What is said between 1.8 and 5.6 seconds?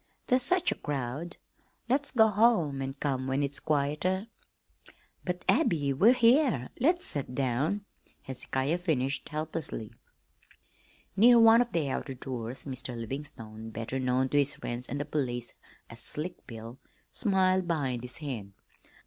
Let's go home an' come when it's quieter." "But,